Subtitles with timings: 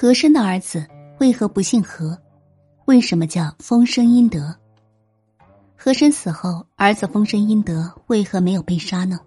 [0.00, 0.86] 和珅的儿子
[1.18, 2.16] 为何不姓和？
[2.84, 4.54] 为什么叫丰绅殷德？
[5.76, 9.18] 和珅死后，儿子丰绅殷德为何没有被杀呢？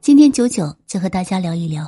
[0.00, 1.86] 今天九九就和大家聊一聊。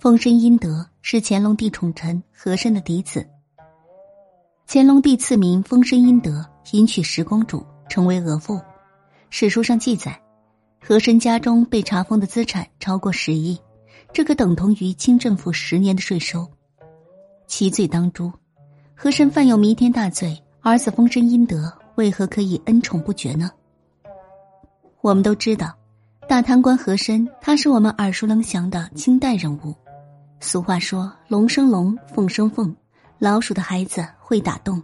[0.00, 3.24] 丰绅殷德是乾隆帝宠臣和珅的嫡子。
[4.66, 8.60] 乾隆帝赐名丰绅殷德，迎娶十公主，成为额驸。
[9.30, 10.20] 史书上记载，
[10.82, 13.56] 和珅家中被查封的资产超过十亿。
[14.18, 16.44] 这可等同于清政府十年的税收。
[17.46, 18.32] 其罪当诛，
[18.92, 23.48] 和珅犯有弥天大罪，儿子丰绅殷德为何可以恩宠不绝呢？
[25.02, 25.72] 我们都知道，
[26.28, 29.72] 大贪官和珅，他是我们耳熟能详的清代人物。
[30.40, 32.74] 俗话说“龙生龙，凤生凤”，
[33.20, 34.82] 老鼠的孩子会打洞。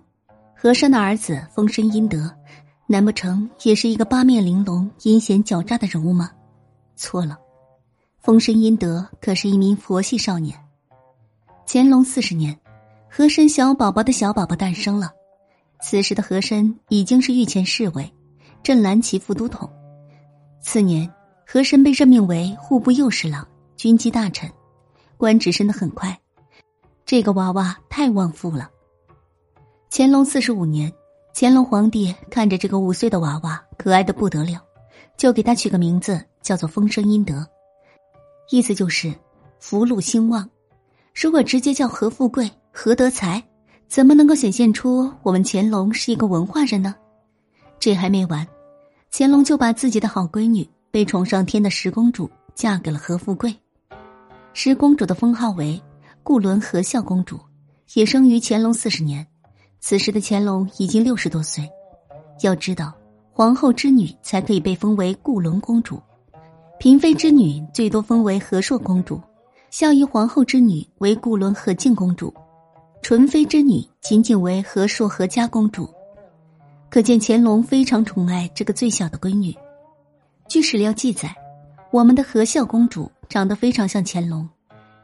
[0.54, 2.32] 和珅的儿子丰绅殷德，
[2.86, 6.30] 难不成也是一个八面玲珑、阴险狡诈的人物吗？
[6.94, 7.36] 错了。
[8.24, 10.58] 丰绅殷德可是一名佛系少年。
[11.66, 12.58] 乾隆四十年，
[13.06, 15.12] 和珅小宝宝的小宝宝诞生了。
[15.82, 18.10] 此时的和珅已经是御前侍卫、
[18.62, 19.70] 镇蓝旗副都统。
[20.62, 21.06] 次年，
[21.46, 24.50] 和珅被任命为户部右侍郎、军机大臣，
[25.18, 26.18] 官职升得很快。
[27.04, 28.70] 这个娃娃太旺夫了。
[29.90, 30.90] 乾隆四十五年，
[31.34, 34.62] 乾隆皇帝看着这个五岁的娃娃可爱的不得了，
[35.18, 37.46] 就给他取个名字，叫做丰绅殷德。
[38.50, 39.12] 意思就是
[39.58, 40.48] 福禄兴旺。
[41.14, 43.42] 如果直接叫何富贵、何德才，
[43.88, 46.94] 怎么能够显现出我们乾隆是一个文化人呢？
[47.78, 48.46] 这还没完，
[49.12, 53.54] 乾隆就把自己的好闺女、被宠上天的十公主嫁给了何富贵。
[54.52, 55.80] 十公主的封号为
[56.22, 57.38] 固伦和孝公主，
[57.94, 59.26] 也生于乾隆四十年。
[59.80, 61.68] 此时的乾隆已经六十多岁。
[62.42, 62.92] 要知道，
[63.30, 66.00] 皇后之女才可以被封为固伦公主。
[66.84, 69.18] 嫔妃之女最多封为和硕公主，
[69.70, 72.30] 孝仪皇后之女为固伦和敬公主，
[73.00, 75.88] 纯妃之女仅仅为和硕和嘉公主。
[76.90, 79.56] 可见乾隆非常宠爱这个最小的闺女。
[80.46, 81.34] 据史料记载，
[81.90, 84.46] 我们的和孝公主长得非常像乾隆，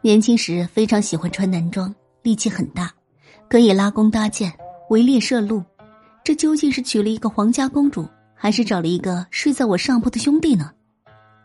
[0.03, 2.93] 年轻时非常喜欢穿男装，力气很大，
[3.49, 4.53] 可以拉弓搭箭、
[4.91, 5.65] 围猎射鹿。
[6.23, 10.73] 这究竟是娶了一个皇家公主，还是找了一个睡在我上铺的兄弟呢？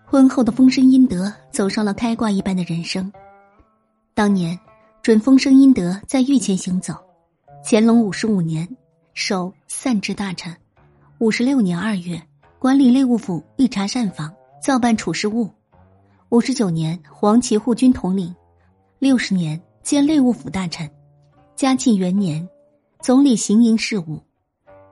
[0.07, 3.11] 婚后的丰绅殷德走上了开挂一般的人生。
[4.13, 4.57] 当年，
[5.01, 6.93] 准丰绅殷德在御前行走。
[7.63, 8.67] 乾隆五十五年，
[9.15, 10.53] 授散治大臣；
[11.17, 12.21] 五十六年二月，
[12.59, 15.49] 管理内务府御茶膳房，造办处事务；
[16.29, 18.31] 五十九年，黄旗护军统领；
[18.99, 20.87] 六十年，兼内务府大臣；
[21.55, 22.47] 嘉庆元年，
[23.01, 24.21] 总理行营事务；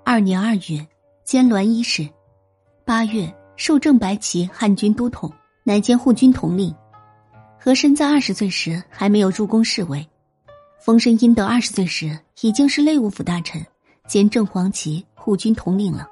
[0.04, 0.86] 二年二月，
[1.24, 2.10] 兼銮衣使；
[2.84, 3.32] 八月。
[3.56, 5.32] 授正白旗汉军都统，
[5.64, 6.74] 乃兼护军统领。
[7.60, 10.06] 和珅在二十岁时还没有入宫侍卫，
[10.82, 13.66] 丰绅殷德二十岁时已经是内务府大臣，
[14.08, 16.10] 兼正黄旗护军统领了。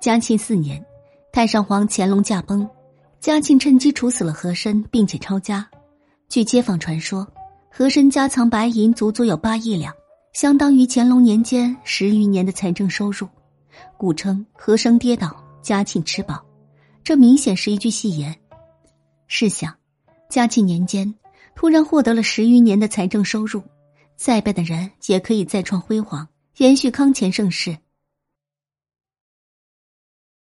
[0.00, 0.84] 嘉庆四年，
[1.32, 2.68] 太上皇乾隆驾崩，
[3.18, 5.68] 嘉庆趁机处死了和珅，并且抄家。
[6.28, 7.26] 据街坊传说，
[7.72, 9.92] 和珅家藏白银足足有八亿两，
[10.32, 13.26] 相当于乾隆年间十余年的财政收入，
[13.96, 16.44] 故称和珅跌倒，嘉庆吃饱。
[17.02, 18.34] 这明显是一句戏言。
[19.26, 19.74] 试想，
[20.28, 21.14] 嘉庆年间
[21.54, 23.62] 突然获得了十余年的财政收入，
[24.16, 27.76] 再败的人也可以再创辉煌，延续康乾盛世。